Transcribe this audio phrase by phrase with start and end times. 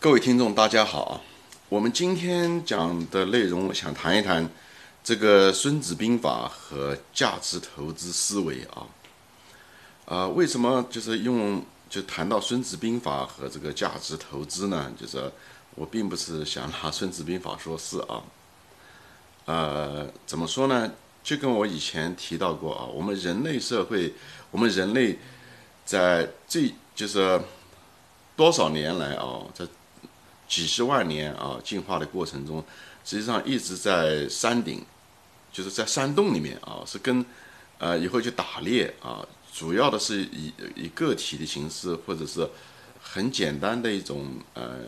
[0.00, 1.20] 各位听众，大家好啊！
[1.68, 4.48] 我们今天讲的内容，想谈一谈
[5.02, 8.86] 这个《孙子兵法》和价值投资思维啊。
[10.04, 14.88] 啊，为什么就是用就谈到《孙子兵法》和这个价值投资呢？
[14.96, 15.32] 就是
[15.74, 18.22] 我并不是想拿《孙子兵法》说事啊。
[19.46, 20.92] 呃，怎么说呢？
[21.24, 24.14] 就跟我以前提到过啊，我们人类社会，
[24.52, 25.18] 我们人类
[25.84, 27.40] 在最就是
[28.36, 29.66] 多少年来啊，在
[30.48, 32.64] 几十万年啊，进化的过程中，
[33.04, 34.82] 实际上一直在山顶，
[35.52, 37.24] 就是在山洞里面啊，是跟
[37.76, 42.48] 呃以后去打猎啊，主要的是以以个体的形式，或者是
[43.02, 44.78] 很简单的一种呃，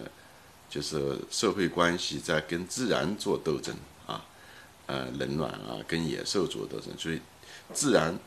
[0.68, 4.24] 就是社会关系在跟自然做斗争啊，
[4.87, 7.20] 呃冷暖啊，跟野兽做斗争，所以
[7.74, 8.18] 自然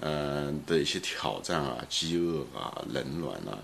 [0.00, 3.56] 嗯的一些挑战啊，饥饿啊，冷暖啊。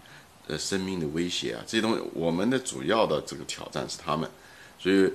[0.49, 4.29] 呃，生命的威胁啊，这些东西，我们的主要的这个挑战是他们，
[4.79, 5.13] 所以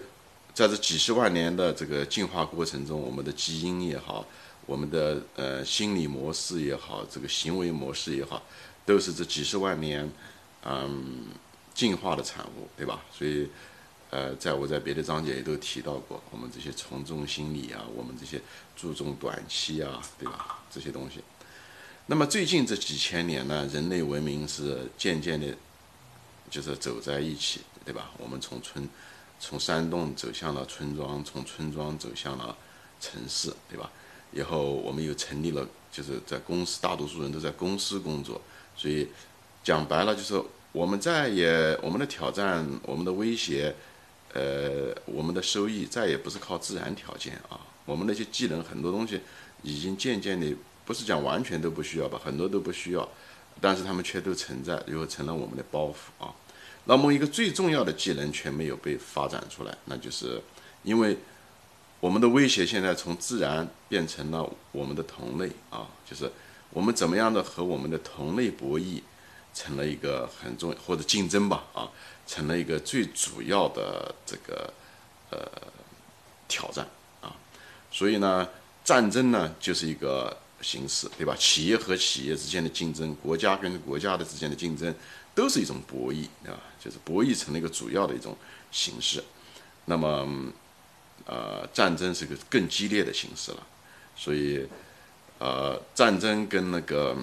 [0.54, 4.24] 在这几十万年的这个进化过程中，我们的基因也好，
[4.68, 8.44] 我们的呃心理模式也好，这个行为模式也好，
[8.86, 10.08] 都是这几十万年
[10.64, 11.26] 嗯
[11.74, 13.04] 进化的产物，对吧？
[13.12, 13.50] 所以
[14.12, 18.40] 呃，在我在别的章节也都提到过，我们这些从众心理啊，我们这些
[18.76, 20.60] 注重短期啊，对吧？
[20.70, 21.24] 这些东西。
[22.08, 25.56] 那么最近这几千年呢，人类文明是渐渐的，
[26.50, 28.12] 就是走在一起，对吧？
[28.18, 28.88] 我们从村，
[29.40, 32.58] 从山洞走向了村庄，从村庄走向了
[33.00, 33.90] 城市，对吧？
[34.34, 38.42] 以后我们又成立了，就是在公司，大多数人都在公司工作，
[38.76, 39.08] 所以
[39.64, 40.44] 讲白了就是
[40.74, 43.74] 我们再也我们的挑战，我们的威胁，
[44.34, 49.22] 呃，我们的收益再也不是靠自然条件啊，我们那些技能很多东西
[49.62, 50.54] 已经渐渐的。
[50.86, 53.08] 不是讲完全都不需要吧，很多都不需要，
[53.62, 56.34] 但是他们却都存在，又成了我们的包袱啊。
[56.86, 60.42] 那么一个最重要的技能却没有被发展出来，那就是
[60.84, 61.18] 因为
[62.02, 66.30] 我们的威胁现在从自然变成了我们的同类啊，就是
[66.72, 69.02] 我们怎么样的和我们的同类博弈，
[69.54, 71.90] 成了一个很重要或者竞争吧啊，
[72.28, 74.74] 成了一个最主要的这个
[75.30, 75.40] 呃
[76.50, 76.86] 挑战
[77.22, 77.34] 啊。
[77.90, 78.50] 所以呢，
[78.84, 80.38] 战争呢就是一个。
[80.64, 81.36] 形式对吧？
[81.38, 84.96] 企业和企业之间的竞争，国家跟国家的之间的竞争，
[85.36, 86.60] 都是一种博弈，对吧？
[86.80, 88.36] 就是博弈成了一个主要的一种
[88.72, 89.22] 形式。
[89.86, 90.26] 那么，
[91.26, 93.68] 呃，战争是个更激烈的形式了。
[94.16, 94.66] 所以，
[95.40, 97.18] 呃，战争跟那个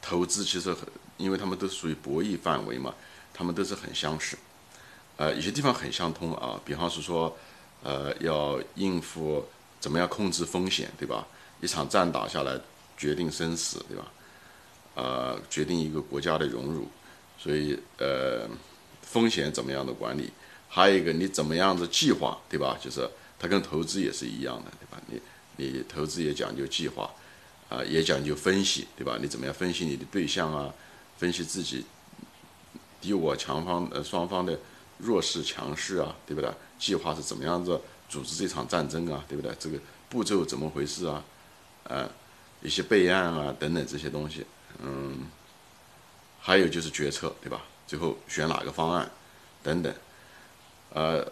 [0.00, 2.94] 投资其实很，因为他们都属于博弈范围嘛，
[3.34, 4.38] 他们都是很相似。
[5.18, 7.36] 呃，有些地方很相通啊，比方是说，
[7.82, 9.46] 呃，要应付。
[9.80, 11.26] 怎么样控制风险，对吧？
[11.60, 12.58] 一场战打下来，
[12.96, 14.12] 决定生死，对吧？
[14.94, 16.88] 呃，决定一个国家的荣辱，
[17.38, 18.48] 所以呃，
[19.02, 20.32] 风险怎么样的管理？
[20.68, 22.76] 还有一个，你怎么样的计划，对吧？
[22.82, 23.08] 就是
[23.38, 25.02] 它跟投资也是一样的，对吧？
[25.06, 25.20] 你
[25.56, 27.10] 你投资也讲究计划，
[27.68, 29.18] 啊，也讲究分析，对吧？
[29.20, 30.72] 你怎么样分析你的对象啊？
[31.16, 31.84] 分析自己
[33.00, 34.58] 敌我强方呃双方的
[34.98, 36.50] 弱势强势啊，对不对？
[36.78, 37.80] 计划是怎么样子？
[38.08, 39.54] 组织这场战争啊，对不对？
[39.58, 41.22] 这个步骤怎么回事啊？
[41.84, 42.08] 呃，
[42.62, 44.44] 一些备案啊，等等这些东西，
[44.82, 45.26] 嗯，
[46.40, 47.62] 还有就是决策，对吧？
[47.86, 49.10] 最后选哪个方案，
[49.62, 49.94] 等等，
[50.92, 51.22] 呃，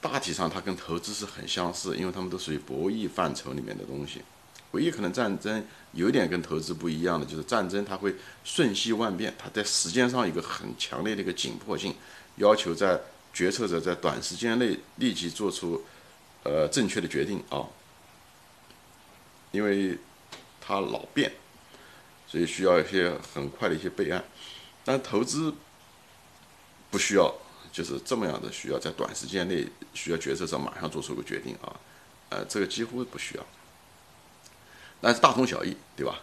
[0.00, 4.22] 大体上它跟投资是很相似，因为他们都属于博弈范畴里面的东西。
[4.72, 8.14] 唯一可能战争有点跟投资不一样的，就是战争它会
[8.44, 11.94] 瞬息万变，它在时间上一个很强烈的一个紧迫性，
[12.36, 13.00] 要求在
[13.32, 15.82] 决策者在短时间内立即做出。
[16.46, 17.66] 呃，正确的决定啊，
[19.50, 19.98] 因为
[20.60, 21.32] 它老变，
[22.28, 24.24] 所以需要一些很快的一些备案。
[24.84, 25.52] 但投资
[26.90, 27.34] 不需要，
[27.72, 31.74] 就是这么样的需要在短时间内需要决策上马上做出个决定啊，
[32.28, 33.44] 呃，这个几乎不需要，
[35.00, 36.20] 但是大同小异，对吧？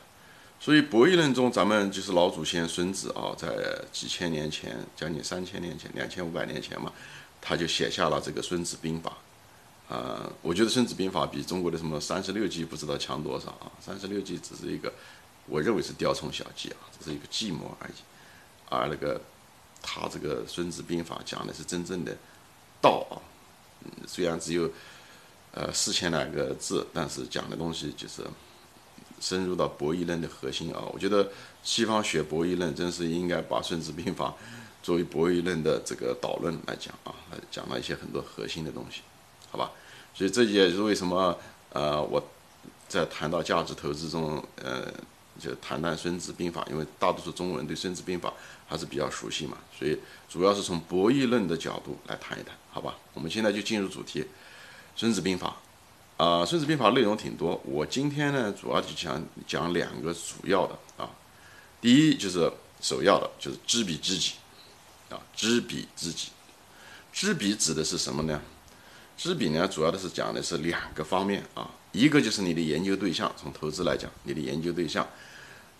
[0.59, 3.49] 所以博弈论中，咱们就是老祖先孙子啊，在
[3.91, 6.89] 几千年前，将近三千年前，两千五百年前嘛，
[7.41, 9.09] 他就写下了这个《孙子兵法》。
[9.93, 13.69] 呃，我觉得《孙子兵法》比中国的什么三十六计不知道强多少啊！
[13.79, 14.91] 三十六计只是一个，
[15.45, 17.93] 我认为是雕虫小技啊，只是一个计谋而已。
[18.69, 19.21] 而那个
[19.83, 22.17] 他这个《孙子兵法》讲的是真正的
[22.81, 23.21] 道啊，
[23.83, 24.67] 嗯，虽然只有
[25.51, 28.23] 呃四千来个字，但是讲的东西就是
[29.19, 30.81] 深入到博弈论的核心啊。
[30.91, 31.31] 我觉得
[31.61, 34.29] 西方学博弈论，真是应该把《孙子兵法》
[34.81, 37.13] 作为博弈论的这个导论来讲啊，
[37.51, 39.01] 讲了一些很多核心的东西。
[39.51, 39.71] 好吧，
[40.13, 41.37] 所以这也是为什么
[41.71, 42.23] 呃我
[42.87, 44.93] 在谈到价值投资中，呃
[45.39, 48.29] 就谈谈《孙子兵法》，因为大多数中国人对《孙子兵法》
[48.67, 49.97] 还是比较熟悉嘛，所以
[50.29, 52.95] 主要是从博弈论的角度来谈一谈，好吧？
[53.15, 54.21] 我们现在就进入主题，
[54.95, 55.57] 《孙子兵法》
[56.23, 61.09] 啊，《孙子兵法》内容挺多，我今天呢主要就讲讲两个主要的啊，
[61.81, 64.33] 第一就是首要的，就是知彼知己
[65.09, 66.29] 啊，知彼知己，
[67.11, 68.39] 知彼指的是什么呢？
[69.17, 75.03] 知彼呢，主要的是讲的是两个方面啊，一个就是你的研究对象，从投资来讲，你的研究对象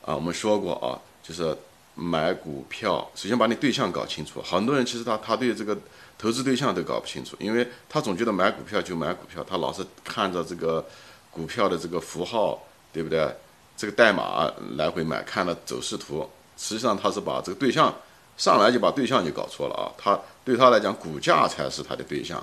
[0.06, 1.56] 啊，我们说过啊，就是
[1.96, 4.42] 买股票，首先把你对象搞清楚。
[4.42, 5.78] 很多人其实他他对这个
[6.18, 10.86] 投资对象都搞不清楚，因为他总觉得买股票就买股票，他老是看着这个
[11.32, 13.34] 股票的这个符号，对不对？
[13.76, 17.92] 这个代码来回买，看了走势图，实际上他是把这个对象
[18.38, 19.90] 上来就把对象就搞错了啊。
[19.98, 22.42] 他对他来讲，股价才是他的对象。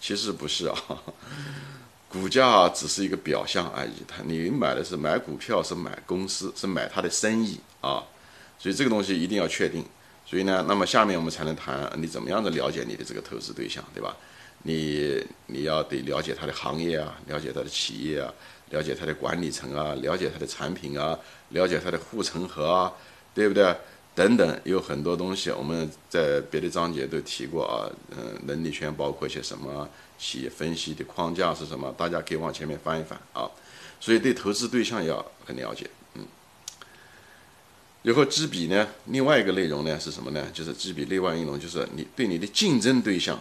[0.00, 0.74] 其实不是啊，
[2.08, 3.92] 股价只是一个表象而已。
[4.08, 8.02] 他你买的是买股票，是买公司，是买他的生意啊。
[8.58, 9.84] 所以这个东西一定要确定。
[10.26, 14.16] 所以呢，那么下面我们才能谈你怎么样的了解你的这个投资对象，对吧？
[14.62, 18.32] 你你要得了解他的行业啊，了解他的企业啊，
[18.68, 21.18] 了解他的管理层啊，了解他的产品啊，
[21.48, 22.92] 了解他的护城河啊，
[23.34, 23.74] 对不对？
[24.14, 29.88] 等等，有很多东西我们在别的章节都提过啊，嗯，能力圈包括一些什么？
[30.18, 31.94] 企业分析的框架是什么？
[31.96, 33.48] 大家可以往前面翻一翻啊。
[33.98, 36.26] 所以对投资对象要很了解，嗯。
[38.02, 40.46] 然后知彼呢，另外一个内容呢是什么呢？
[40.52, 43.38] 就是知彼另外一种就是你对你的竞争对象，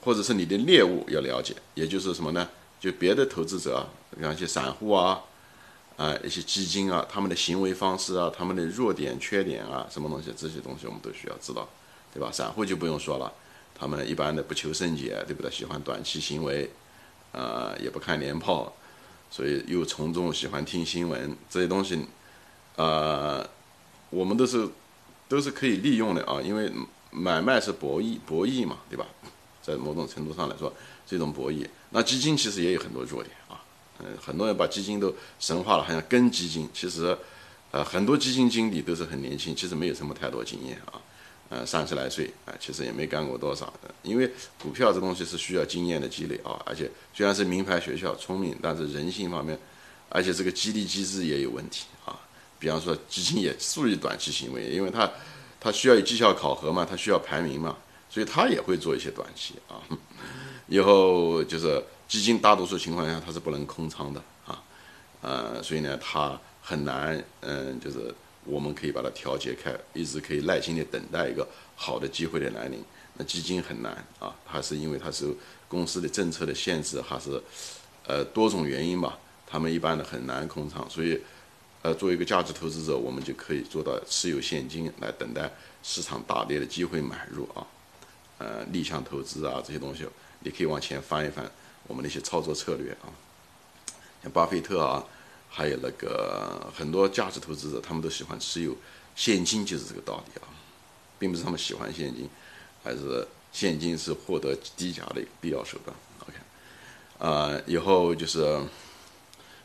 [0.00, 2.48] 或者是你的猎物要了解，也就是什么呢？
[2.78, 3.86] 就别的投资者，
[4.18, 5.20] 像一些散户啊。
[6.00, 11.68] 啊，一些基金啊，他们的行为方式啊，他们的弱点、缺点啊，什么东西，这些东西我们都需要知道，
[12.14, 12.30] 对吧？
[12.32, 13.30] 散户就不用说了，
[13.74, 15.50] 他们一般的不求甚解，对不对？
[15.50, 16.70] 喜欢短期行为，
[17.32, 18.72] 呃，也不看年报，
[19.30, 22.02] 所以又从众，喜欢听新闻，这些东西，
[22.76, 23.46] 呃，
[24.08, 24.66] 我们都是
[25.28, 26.72] 都是可以利用的啊，因为
[27.10, 29.06] 买卖是博弈，博弈嘛，对吧？
[29.60, 30.72] 在某种程度上来说，
[31.06, 33.59] 这种博弈，那基金其实也有很多弱点啊。
[34.02, 36.68] 嗯，很多人把基金都神化了，好像跟基金。
[36.72, 37.16] 其实，
[37.70, 41.00] 呃，很多基金经理都是很年轻，其实没有什么太多经验啊。
[41.50, 43.72] 呃，三十来岁啊，其实也没干过多少。
[44.02, 44.30] 因为
[44.62, 49.58] 股票这东西是需要经验的积累啊，而且虽然是名牌学校，聪明，但是人性方面，
[50.08, 52.18] 而且这个激励机制也有问题啊。
[52.58, 55.10] 比方说，基金也属于短期行为，因为它
[55.60, 57.76] 它需要有绩效考核嘛，它需要排名嘛，
[58.08, 59.76] 所以它也会做一些短期啊。
[60.68, 61.84] 以后就是。
[62.10, 64.60] 基金大多数情况下它是不能空仓的啊，
[65.22, 68.12] 呃，所以呢，它很难，嗯，就是
[68.44, 71.46] 我们可以把它调节开，一直可以耐心的等待一个
[71.76, 72.82] 好的机会的来临。
[73.14, 75.32] 那基金很难啊，它是因为它是
[75.68, 77.40] 公司的政策的限制，还是
[78.08, 79.16] 呃多种原因吧，
[79.46, 80.84] 他们一般的很难空仓。
[80.90, 81.16] 所以，
[81.82, 85.48] 呃，作为一个价值投资者，我们就可以做到持有现金来等待
[85.84, 87.64] 市场大跌的机会买入啊，
[88.38, 90.04] 呃，逆向投资啊这些东西，
[90.40, 91.48] 你可以往前翻一翻。
[91.90, 93.10] 我们的一些操作策略啊，
[94.22, 95.04] 像巴菲特啊，
[95.48, 98.76] 还有那个很多价值投资者，他们都喜欢持有
[99.16, 100.46] 现金，就是这个道理啊，
[101.18, 102.30] 并不是他们喜欢现金，
[102.84, 105.96] 还是现金是获得低价的一个必要手段。
[106.20, 106.38] OK，
[107.18, 108.38] 啊，以后就是，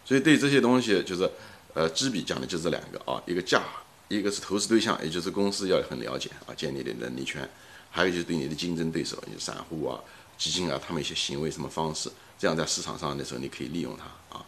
[0.04, 1.30] 所以对这些东西就是，
[1.76, 3.62] 呃，知彼讲的就这两个啊，一个价，
[4.08, 7.48] 一个是投资对象，也就是公司要很了解啊，建立的能力圈，
[7.92, 10.02] 还有就是对你的竞争对手，就散户啊。
[10.38, 14.46] 基金啊，他们一些行为什么方式，这样在市场上的时候，你可以利用它啊，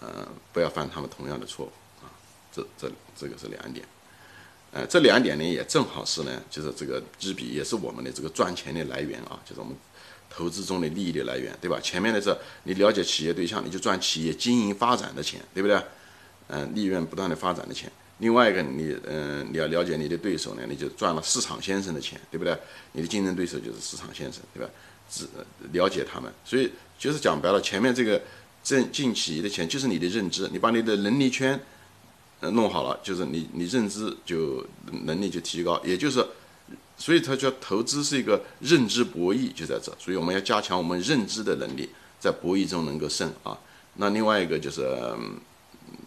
[0.00, 1.72] 呃，不要犯他们同样的错误
[2.04, 2.10] 啊。
[2.52, 3.86] 这这这个是两点，
[4.72, 9.76] 呃，这两点呢也正好是呢，就是这个知彼也是我们的这个赚钱的来源啊，就是我们
[10.30, 11.78] 投资中的利益的来源，对吧？
[11.80, 15.80] 前面的是你了解企业对象，你就赚企业经营发展的钱，对不对？
[16.48, 17.90] 嗯，利润不断的发展的钱。
[18.18, 22.56] 另外一个，你嗯，你要了解你的对手呢，你就赚了市场先生的钱，对不对？
[22.92, 24.70] 你的竞争对手就是市场先生，对吧？
[25.12, 25.26] 只
[25.72, 28.18] 了解他们，所以就是讲白了，前面这个
[28.64, 31.60] 挣进企业的钱就是你的认知，你把你的能力圈
[32.40, 34.66] 呃弄好了，就是你你认知就
[35.04, 36.26] 能力就提高，也就是，
[36.96, 43.58] 所以他叫投资是一个认知博弈，就在这，所以我们要加强我们认知的能力，在博弈中能够胜啊。
[43.96, 44.80] 那另外一个就是，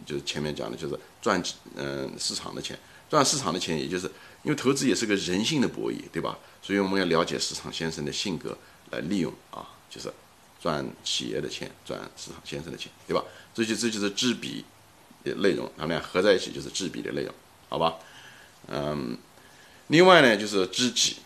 [0.03, 1.39] 就是前面讲的就是赚
[1.75, 2.75] 嗯市场的钱，
[3.07, 4.07] 赚市场的钱，也就是
[4.41, 6.35] 因为投资也是个人性的博弈，对吧？
[6.63, 8.57] 所以我们要了解市场先生的性格。
[8.91, 10.11] 来利用啊，就是
[10.61, 13.23] 赚企业的钱，赚市场先生的钱，对吧？
[13.53, 14.65] 这就这就是知彼
[15.23, 17.33] 的内容，他们俩合在一起就是知彼的内容，
[17.69, 17.95] 好吧？
[18.67, 19.17] 嗯，
[19.87, 21.17] 另外呢，就是知己，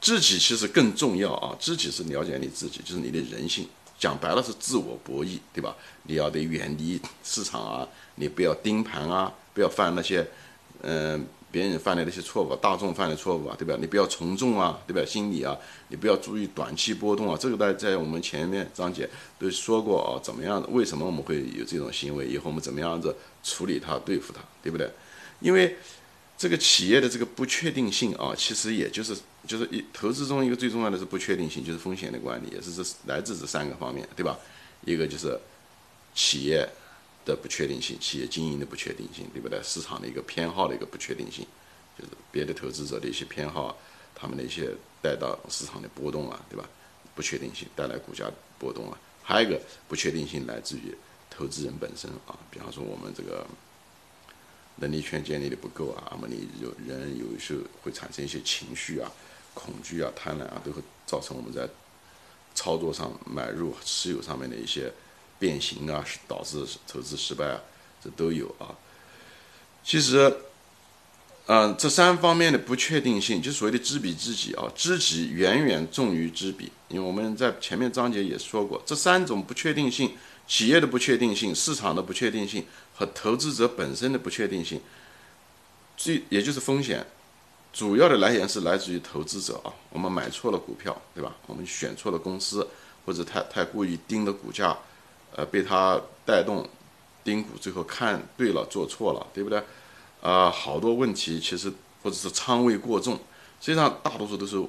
[0.00, 1.56] 知己其实更重要啊。
[1.58, 5.76] 知己是了解你自己，就是你的人性，讲白了是自我博弈，对吧？
[6.04, 10.26] 你要得远离市场啊，你不要盯盘啊，不要犯那些，
[10.82, 13.74] 嗯，别人犯的那些错误，大众犯的错误啊，对吧？
[13.80, 15.02] 你不要从众啊，对吧？
[15.10, 15.56] 心理啊，
[15.88, 19.08] 你不要注意短期波动啊，这个在在我们前面章节
[19.38, 20.68] 都说过啊，怎么样的？
[20.68, 22.26] 为什么我们会有这种行为？
[22.26, 24.86] 以后我们怎么样子处理它、对付它，对不对？
[25.40, 25.74] 因为
[26.36, 34.38] 这个企业的这个不确定性啊，其实也就是就是一投资中一个最重要的是不确定性，就是风险的管理，也是这来自这三个方面，对吧？
[34.84, 35.40] 一个就是
[36.14, 36.68] 企业。
[37.26, 39.60] 的不确定性，企业经营的不确定性，对不对？
[39.62, 41.44] 市场的一个偏好的一个不确定性，
[41.98, 43.76] 就是别的投资者的一些偏好，
[44.14, 46.64] 他们的一些带到市场的波动啊，对吧？
[47.16, 48.98] 不确定性带来股价波动啊。
[49.22, 50.94] 还有一个不确定性来自于
[51.28, 53.44] 投资人本身啊，比方说我们这个
[54.76, 59.10] 能力圈建立的不够啊，那么你有人有时候会产生一些情绪啊、
[59.52, 61.68] 恐惧啊、贪婪啊，都会造成我们在
[62.54, 64.92] 操作上买入持有上面的一些。
[65.38, 67.60] 变形啊，导致投资失败啊，
[68.02, 68.74] 这都有啊。
[69.84, 70.36] 其实，
[71.46, 76.72] 嗯，这三方面的不确定性，就所谓的知彼知己啊，知己远远重于知彼。
[76.88, 80.16] 因为我们在前面章节也说过，这三种不确定性：
[80.48, 82.64] 企业的不确定性、市场的不确定性
[82.94, 84.80] 和投资者本身的不确定性。
[85.96, 87.06] 最也就是风险，
[87.72, 89.72] 主要的来源是来自于投资者啊。
[89.90, 91.34] 我们买错了股票，对吧？
[91.46, 92.66] 我们选错了公司，
[93.04, 94.76] 或者太太过于盯着股价。
[95.36, 96.66] 呃，被他带动，
[97.22, 99.62] 盯股，最后看对了，做错了，对不对？
[100.22, 101.70] 啊，好多问题其实
[102.02, 103.14] 或者是仓位过重，
[103.60, 104.60] 实际上大多数都是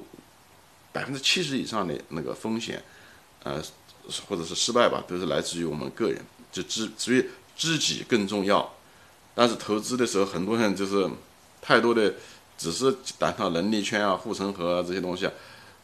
[0.92, 2.84] 百分之七十以上的那个风险，
[3.42, 3.62] 呃，
[4.28, 6.22] 或者是失败吧，都是来自于我们个人，
[6.52, 7.24] 就知所以
[7.56, 8.74] 知己更重要。
[9.34, 11.08] 但是投资的时候，很多人就是
[11.62, 12.14] 太多的
[12.58, 15.32] 只是谈到能力圈啊、护城河啊这些东西啊，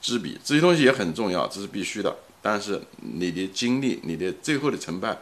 [0.01, 2.15] 知彼这些东西也很重要，这是必须的。
[2.47, 5.17] 但是你的精力，你的最后的成败，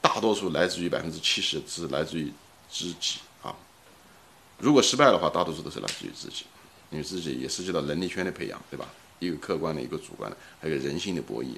[0.00, 2.32] 大多数来自于百分之七十是来自于
[2.70, 3.52] 知己啊。
[4.58, 6.44] 如果失败的话，大多数都是来自于自己，
[6.90, 8.86] 因为自己也涉及到能力圈的培养，对吧？
[9.18, 11.56] 一个客观的，一个主观的，还有人性的博弈，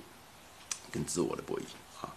[0.90, 1.62] 跟自我的博弈
[2.00, 2.09] 啊。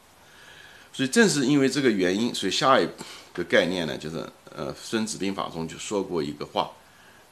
[0.93, 2.87] 所以正是因为这个原因，所以下一
[3.33, 4.25] 个概念呢，就是
[4.55, 6.71] 呃，《孙子兵法》中就说过一个话，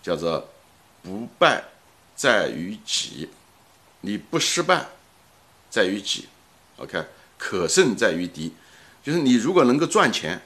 [0.01, 0.45] 叫做
[1.01, 1.63] “不败
[2.17, 3.29] 在于己”，
[4.01, 4.85] 你不失败。
[5.73, 6.27] 在于己
[6.77, 7.03] ，OK，
[7.35, 8.53] 可胜在于敌，
[9.01, 10.39] 就是你如果能够赚钱，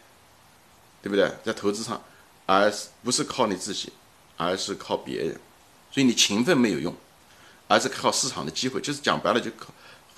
[1.01, 1.29] 对不对？
[1.43, 2.01] 在投资上，
[2.45, 3.91] 而不是靠你自己，
[4.37, 5.37] 而是靠别人，
[5.91, 6.95] 所以你勤奋没有用，
[7.67, 9.73] 而是靠市场的机会，就是讲白了就靠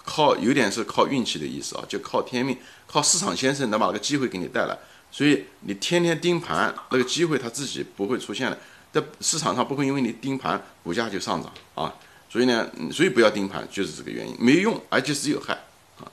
[0.06, 4.78] 靠有点是靠运气的意思啊，就靠天命，靠市场先生能把那个机会给你带来，
[5.12, 8.60] 所以你天天盯盘，那个机会它自己不会出现的，
[8.94, 11.92] 在市场上不会因为你盯盘股价就上涨啊。
[12.30, 15.54] 所以呢，所以不要盯盘，就是这个原因，没用，而且只有害
[15.98, 16.06] 啊，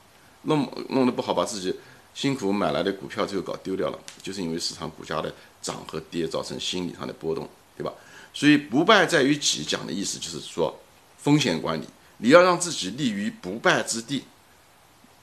[0.43, 1.75] 弄弄得不好，把自己
[2.15, 7.47] 辛苦买来的股票最后搞丢掉了，就是因为市场股价的涨和跌造成心理上的波动，
[7.77, 7.93] 对吧？
[8.33, 10.75] 所以不败在于己，讲的意思就是说
[11.19, 11.85] 风险管理，
[12.17, 14.25] 你要让自己立于不败之地，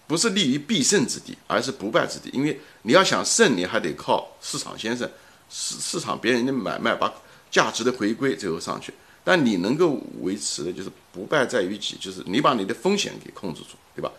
[0.06, 5.10] 不是立于必胜之地，而是不败之地，因为你要想胜，你还得靠市场先生，
[5.50, 7.12] 市市场别人的买卖，把
[7.50, 8.94] 价值的回归最后上去。
[9.24, 14.12] 但你能够维持的就是不败在于己，就是你把你的风险给控制住，对吧？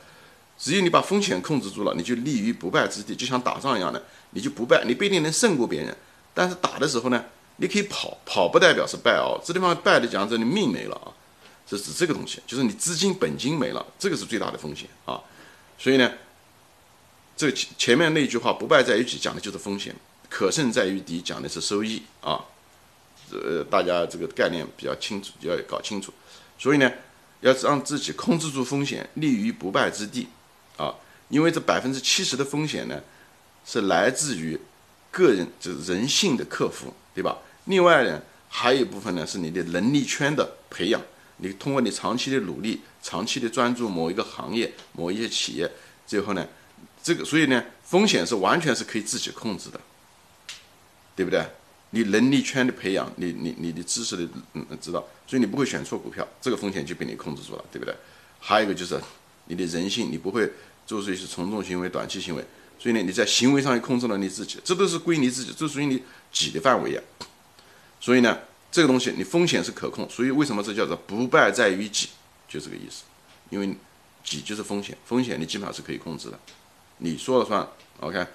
[0.57, 4.85] 只有你把风险控制住了，你就立于不败之地，就像打仗一样的，你就不败。
[4.87, 5.95] 你不一定能胜过别人，
[6.33, 7.25] 但是打的时候呢，
[7.57, 9.41] 你可以跑，跑不代表是败哦。
[9.45, 11.11] 这地方败的讲这你命没了啊，
[11.69, 15.21] 是指这个东西，就是你资金本金没了，这个是最大的风险啊。
[15.77, 16.13] 所以呢，
[17.37, 19.95] 这前前面那句话“不败在于己”讲的就是风险
[20.31, 22.41] ，“可胜在于敌”讲的是收益啊。
[23.33, 26.13] 呃，大家这个概念比较清楚，要搞清楚。
[26.59, 26.91] 所以呢，
[27.41, 30.29] 要让自己控制住风险，立于不败之地
[30.77, 30.95] 啊。
[31.29, 33.03] 因为这百分之七十的风险呢，
[33.65, 34.61] 是来自于
[35.11, 37.39] 个人就是人性的克服，对吧？
[37.65, 41.01] 另外呢，还有一部分呢是你的能力圈的培养。
[41.39, 45.69] 你通过你长期的努力，长期的专注某一个行业、某一些企业，
[46.07, 46.47] 最后呢，
[47.03, 49.81] 这个所以呢，风险是完全是可以自己控制的，
[51.17, 51.45] 对不对？
[51.95, 54.99] 你能力圈的培养，你你你的知识的嗯知道，
[55.29, 57.95] 所以你不会选错股票，这个风险就被你控制住了，对不对？
[58.41, 59.01] 还有一个就是
[59.47, 60.51] 你的人性，你不会
[60.85, 62.45] 做出一些从众行为、短期行为，
[62.81, 67.01] 所以呢，你在行为上也控制了你自己，这都是归你自己，这属于你己的范围呀。
[68.01, 68.41] 所以呢，
[68.73, 72.09] 这个东西你风险是可控，所以为什么这叫做不败在于己，
[72.49, 73.05] 就这个意思，
[73.51, 73.73] 因为
[74.25, 76.39] 己就是风险，风险你基本上是可以控制的，
[76.99, 77.65] 你说了算
[78.01, 78.27] ，OK。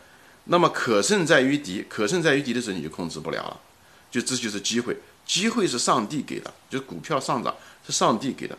[0.51, 3.59] 那么可胜在于敌，可胜在于敌的时候你就控制不了了，
[4.09, 8.57] 就这就是机会，机会是上帝给的，就是股票上涨是上帝给的，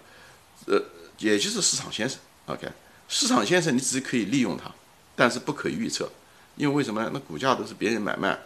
[0.66, 0.80] 呃，
[1.18, 2.16] 也就是市场先生
[2.46, 2.68] ，OK，
[3.08, 4.70] 市场先生你只可以利用它，
[5.16, 6.08] 但是不可预测，
[6.56, 7.10] 因为为什么呢？
[7.12, 8.38] 那股价都是别人买卖，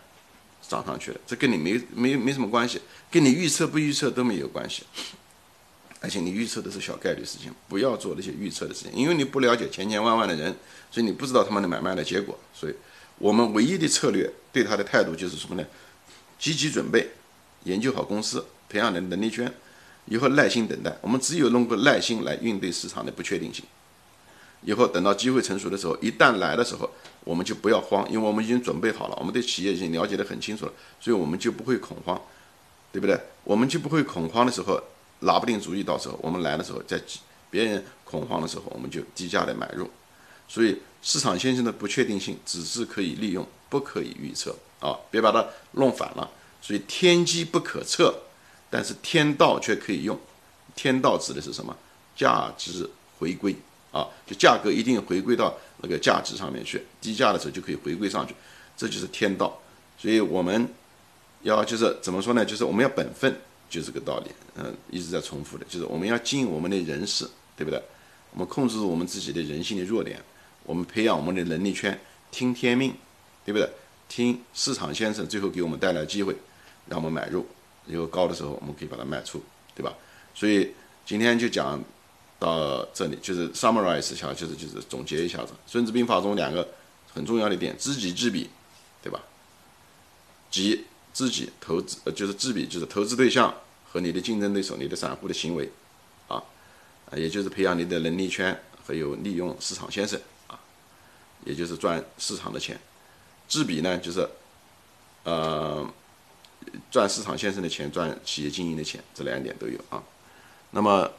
[0.66, 4.84] 涨上去了，这跟你没没没什么关系，跟你预测不预测都没有关系。
[6.00, 10.54] 而且你预测的是小概率事情，不要做那些预测的事情，因为你不了解千千万万的人，
[10.90, 12.38] 所以你不知道他们的买卖的结果。
[12.52, 12.74] 所以，
[13.18, 15.66] 我们唯一的策略对他的态度就是什么呢？
[16.38, 17.10] 积极准备，
[17.64, 19.52] 研究好公司，培养的能力圈，
[20.06, 20.96] 以后耐心等待。
[21.00, 23.64] 我们只有弄个耐心来应对市场的不确定性。
[24.62, 26.90] 以后等到机会成熟的时候，一旦来的时候，
[27.24, 32.20] 我们就不要慌，因为我们已经准备好了，我们对企业已经了解的很清楚了，所以我们就不会恐慌，
[32.92, 33.18] 对不对？
[33.44, 34.82] 我们就不会恐慌的时候。
[35.20, 37.00] 拿不定主意，到时候我们来的时候，在
[37.48, 39.88] 别人恐慌的时候，我们就低价的买入。
[40.48, 44.98] 所以市场先生的不确定性只是可以利用，不可以预测啊！
[45.10, 46.30] 别把它弄反了。
[46.62, 48.14] 所以天机不可测，
[48.70, 50.18] 但是天道却可以用。
[50.74, 51.76] 天道指的是什么？
[52.16, 53.54] 价值回归
[53.92, 58.34] 啊，就价格一定回归到那个价值上面去，低价的时候就可以回归上去，
[58.76, 59.60] 这就是天道。
[59.98, 60.68] 所以我们
[61.42, 62.44] 要就是怎么说呢？
[62.44, 63.34] 就是我们要本分。
[63.70, 67.82] 就这个道理，嗯，一直在重复的，就是我们要尽我们的人事，对不对？
[68.30, 70.22] 我们控制住我们自己的人性的弱点，
[70.64, 71.98] 我们培养我们的能力圈，
[72.30, 72.92] 听天命，
[73.44, 73.70] 对不对？
[74.08, 76.34] 听市场先生最后给我们带来机会，
[76.88, 77.46] 让我们买入，
[77.86, 79.42] 以后高的时候我们可以把它卖出，
[79.74, 79.94] 对吧？
[80.34, 80.72] 所以
[81.06, 81.82] 今天就讲
[82.38, 86.68] 到这里，就是 summarize 一下，就是就是总结一下子，《孙子兵法》中两个
[87.12, 88.50] 很重要的点：知己知彼，
[89.02, 89.20] 对吧？
[90.50, 93.54] 即知己投资，呃，就是知彼，就是投资对象。
[93.86, 95.70] 和你的竞争对手、你的散户的行为，
[96.26, 96.42] 啊，
[97.14, 100.20] 也就是培养你的能力圈，还有利用市场先生，
[101.44, 102.78] 也就是赚市场的钱。
[103.48, 104.28] 知彼呢，就是
[105.24, 105.86] 呃
[106.90, 110.02] 赚市场先生的钱，赚企业经营的钱，这两点都有啊。
[110.70, 111.10] 那么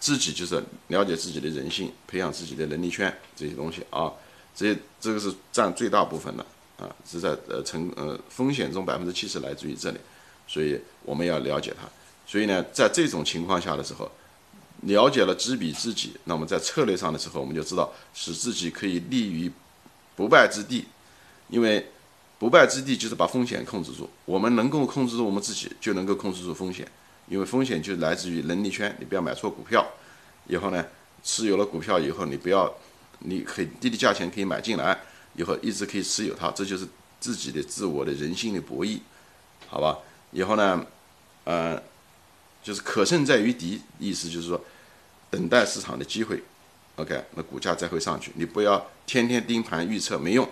[0.00, 4.12] 自己就是了解自己的人性，培养自己的能力圈这些东西啊，
[4.54, 6.44] 这这个是占最大部分的
[6.78, 9.98] 啊，是在呃成呃风险中百分之七十来自于这里，
[10.46, 11.88] 所以我们要了解它。
[12.26, 14.10] 所以呢，在这种情况下的时候，
[14.82, 19.50] 了解了知彼知己，那么在策略上的时候，我们就知道使自己可以立于
[20.18, 20.84] 不败之地，
[21.46, 21.86] 因为
[22.40, 24.10] 不败之地就是把风险控制住。
[24.24, 26.84] 我们能够控制住我们自己，就能够控制住风险，
[27.28, 28.92] 因为风险就来自于能力圈。
[28.98, 29.86] 你不要买错股票，
[30.48, 30.84] 以后呢，
[31.22, 32.74] 持有了股票以后，你不要，
[33.20, 34.98] 你很低的价钱可以买进来，
[35.36, 36.84] 以后一直可以持有它，这就是
[37.20, 38.98] 自己的自我的人性的博弈，
[39.68, 39.98] 好吧？
[40.32, 40.84] 以后呢，
[41.44, 41.80] 呃。
[42.60, 44.60] 就是可胜在于敌，意思就是说，
[45.30, 46.42] 等待市场的机会
[46.98, 48.30] ，OK，那股价再会上去。
[48.34, 50.46] 你不要天天盯盘预测没用，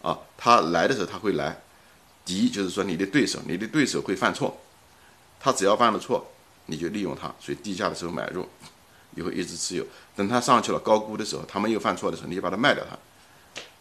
[0.00, 1.60] 啊，它来的时候它会来，
[2.24, 4.56] 敌就是说你的对手，你的对手会犯错，
[5.40, 6.30] 他只要犯了错，
[6.66, 8.46] 你就利用它，所以低价的时候买入，
[9.16, 12.96] 以后一直持有，等它上去了高估的时候，他们又犯错的时候，你就把它卖掉它，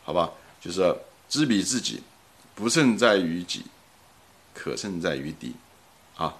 [0.04, 0.32] 好吧？
[0.60, 0.96] 就是
[1.30, 2.02] 知彼知己，
[2.56, 3.66] 不胜在于己，
[4.54, 5.54] 可胜在于敌，
[6.16, 6.34] 啊。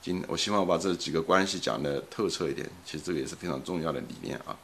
[0.00, 4.56] 今我希望我把这几个关系讲得透彻一点，其实这个也是非常重要的理念啊。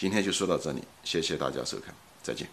[0.00, 2.48] 今天就说到这里，谢谢大家收看，再见。